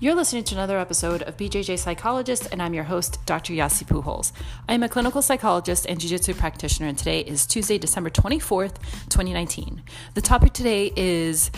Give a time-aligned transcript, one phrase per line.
[0.00, 3.52] You're listening to another episode of BJJ Psychologist, and I'm your host, Dr.
[3.52, 4.30] Yasi Pujols.
[4.68, 8.76] I'm a clinical psychologist and jiu jitsu practitioner, and today is Tuesday, December 24th,
[9.08, 9.82] 2019.
[10.14, 11.50] The topic today is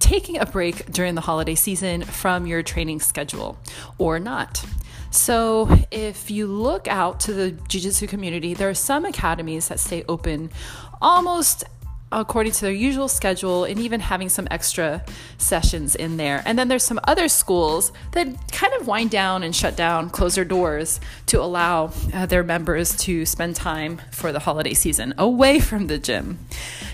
[0.00, 3.56] taking a break during the holiday season from your training schedule
[3.98, 4.64] or not.
[5.12, 9.78] So, if you look out to the jiu jitsu community, there are some academies that
[9.78, 10.50] stay open
[11.00, 11.62] almost
[12.12, 15.04] according to their usual schedule and even having some extra
[15.38, 16.42] sessions in there.
[16.46, 20.36] And then there's some other schools that kind of wind down and shut down, close
[20.36, 25.58] their doors to allow uh, their members to spend time for the holiday season away
[25.66, 26.38] from the gym.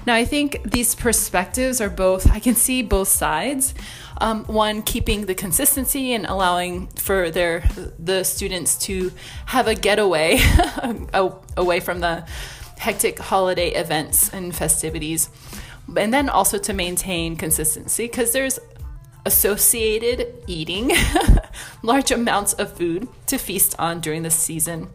[0.07, 3.75] Now, I think these perspectives are both, I can see both sides.
[4.19, 7.65] Um, one keeping the consistency and allowing for their
[7.99, 9.11] the students to
[9.47, 10.39] have a getaway
[11.57, 12.25] away from the
[12.83, 15.31] hectic holiday events and festivities.
[15.97, 18.59] And then also to maintain consistency because there's
[19.25, 20.91] associated eating
[21.83, 24.89] large amounts of food to feast on during the season.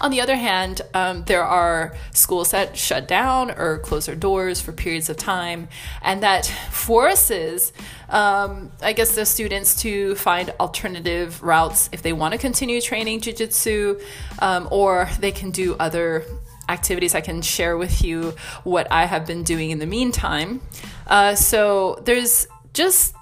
[0.00, 4.60] On the other hand, um, there are schools that shut down or close their doors
[4.60, 5.68] for periods of time,
[6.02, 7.72] and that forces,
[8.08, 13.20] um, I guess, the students to find alternative routes if they want to continue training
[13.20, 14.02] jujitsu,
[14.40, 16.24] um, or they can do other
[16.72, 18.34] activities, I can share with you
[18.64, 20.60] what I have been doing in the meantime.
[21.06, 23.14] Uh, so there's just,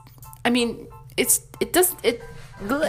[0.44, 2.22] I mean, it's it does it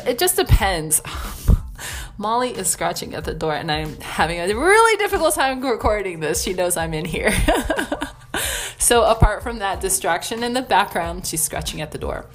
[0.06, 1.02] it just depends.
[2.18, 6.44] Molly is scratching at the door, and I'm having a really difficult time recording this.
[6.44, 7.32] She knows I'm in here.
[8.78, 12.28] so apart from that distraction in the background, she's scratching at the door.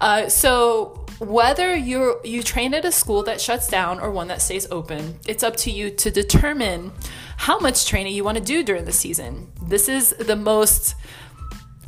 [0.00, 4.40] Uh, so whether you you train at a school that shuts down or one that
[4.40, 6.92] stays open, it's up to you to determine
[7.36, 9.52] how much training you want to do during the season.
[9.62, 10.94] This is the most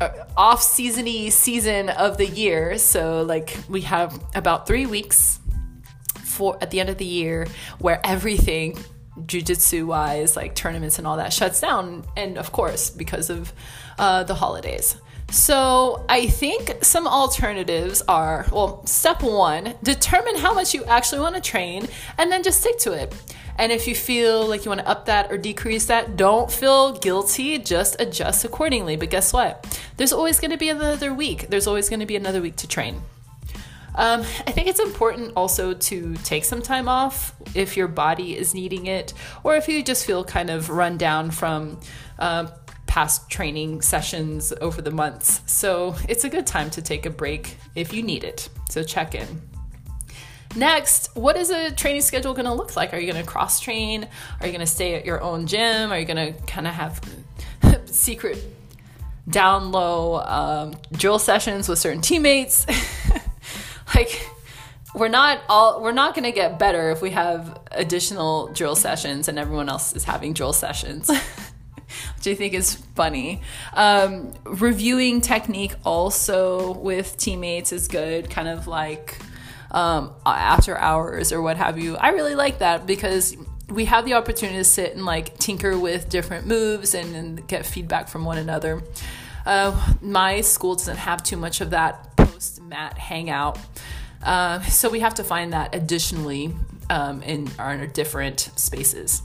[0.00, 2.76] uh, off seasony season of the year.
[2.76, 5.40] So like we have about 3 weeks
[6.24, 7.46] for at the end of the year
[7.78, 8.78] where everything
[9.18, 12.04] jujitsu wise, like tournaments and all that, shuts down.
[12.16, 13.52] And of course, because of
[13.98, 14.96] uh, the holidays.
[15.32, 21.36] So, I think some alternatives are well, step one, determine how much you actually want
[21.36, 21.88] to train
[22.18, 23.14] and then just stick to it.
[23.56, 26.98] And if you feel like you want to up that or decrease that, don't feel
[26.98, 28.96] guilty, just adjust accordingly.
[28.96, 29.80] But guess what?
[29.96, 32.68] There's always going to be another week, there's always going to be another week to
[32.68, 33.00] train.
[33.94, 38.54] Um, I think it's important also to take some time off if your body is
[38.54, 39.14] needing it,
[39.44, 41.80] or if you just feel kind of run down from
[42.18, 42.48] uh,
[42.92, 45.40] past training sessions over the months.
[45.46, 48.50] So it's a good time to take a break if you need it.
[48.68, 49.40] So check in.
[50.56, 52.92] Next, what is a training schedule going to look like?
[52.92, 54.06] Are you going to cross train?
[54.38, 55.90] Are you going to stay at your own gym?
[55.90, 57.00] Are you going to kind of have
[57.86, 58.44] secret
[59.26, 62.66] down low um, drill sessions with certain teammates?
[63.94, 64.28] like,
[64.94, 69.28] we're not all we're not going to get better if we have additional drill sessions
[69.28, 71.10] and everyone else is having drill sessions
[72.22, 73.40] which I think is funny.
[73.74, 79.18] Um, reviewing technique also with teammates is good, kind of like
[79.72, 81.96] um, after hours or what have you.
[81.96, 83.36] I really like that because
[83.68, 87.66] we have the opportunity to sit and like tinker with different moves and, and get
[87.66, 88.82] feedback from one another.
[89.44, 93.58] Uh, my school doesn't have too much of that post mat hangout.
[94.22, 96.54] Uh, so we have to find that additionally
[96.88, 99.22] um, in our different spaces.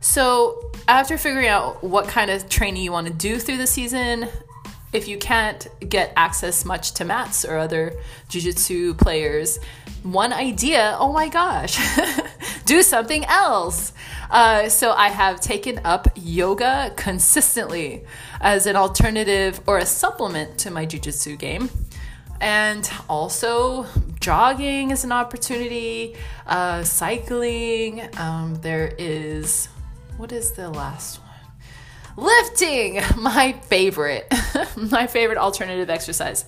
[0.00, 4.28] So, after figuring out what kind of training you want to do through the season,
[4.92, 7.94] if you can't get access much to mats or other
[8.28, 9.58] jiu-jitsu players,
[10.02, 11.78] one idea, oh my gosh,
[12.64, 13.92] do something else.
[14.30, 18.04] Uh, so I have taken up yoga consistently
[18.40, 21.70] as an alternative or a supplement to my jiu-jitsu game.
[22.40, 23.86] And also
[24.20, 26.16] jogging is an opportunity,
[26.46, 28.08] uh, cycling.
[28.16, 29.68] Um, there is
[30.18, 32.26] what is the last one?
[32.26, 34.26] Lifting, my favorite,
[34.76, 36.44] my favorite alternative exercise.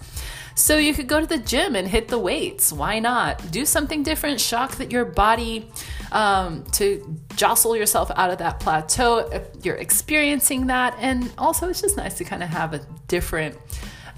[0.57, 2.73] So you could go to the gym and hit the weights.
[2.73, 3.51] Why not?
[3.51, 4.41] Do something different.
[4.41, 5.71] Shock that your body
[6.11, 10.97] um, to jostle yourself out of that plateau if you're experiencing that.
[10.99, 13.57] And also, it's just nice to kind of have a different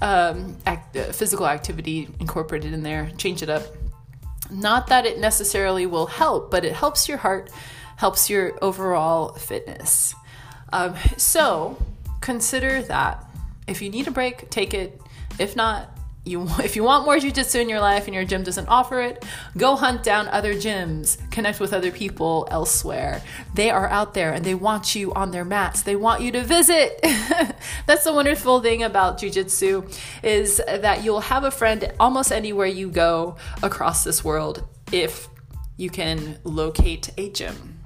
[0.01, 3.11] um, act, uh, physical activity incorporated in there.
[3.17, 3.63] Change it up.
[4.53, 7.49] Not that it necessarily will help, but it helps your heart
[7.95, 10.13] helps your overall fitness.
[10.71, 11.77] Um, so
[12.21, 13.25] consider that.
[13.67, 15.01] If you need a break, take it.
[15.39, 15.92] If not,
[16.25, 19.25] you if you want more jujitsu in your life and your gym doesn't offer it,
[19.57, 23.21] go hunt down other gyms, connect with other people elsewhere.
[23.53, 25.81] They are out there and they want you on their mats.
[25.81, 26.99] They want you to visit.
[27.85, 29.93] That's the wonderful thing about jujitsu
[30.23, 35.27] is that you'll have a friend almost anywhere you go across this world if
[35.75, 37.79] you can locate a gym.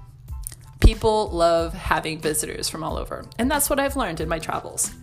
[0.80, 4.94] People love having visitors from all over, and that's what I've learned in my travels.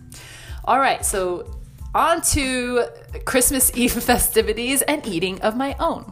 [0.63, 1.59] All right, so
[1.95, 2.85] on to
[3.23, 6.11] Christmas Eve festivities and eating of my own.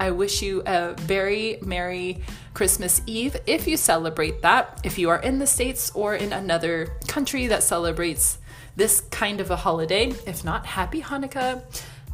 [0.00, 2.22] I wish you a very Merry
[2.54, 6.96] Christmas Eve if you celebrate that, if you are in the States or in another
[7.06, 8.38] country that celebrates
[8.74, 10.06] this kind of a holiday.
[10.26, 11.62] If not, Happy Hanukkah,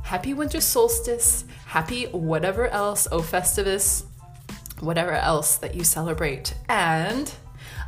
[0.03, 4.05] Happy Winter Solstice, Happy whatever else, O Festivus,
[4.81, 6.55] whatever else that you celebrate.
[6.69, 7.33] And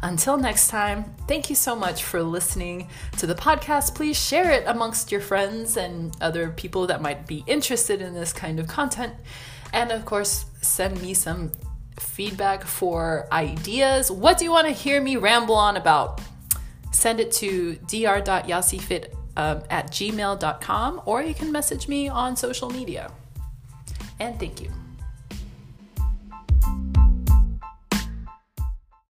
[0.03, 2.89] until next time, thank you so much for listening
[3.19, 3.95] to the podcast.
[3.95, 8.33] Please share it amongst your friends and other people that might be interested in this
[8.33, 9.15] kind of content.
[9.73, 11.53] And of course, send me some
[11.99, 14.11] feedback for ideas.
[14.11, 16.21] What do you want to hear me ramble on about?
[16.93, 23.11] Send it to dr.yasifit um, at gmail.com or you can message me on social media.
[24.19, 24.71] And thank you.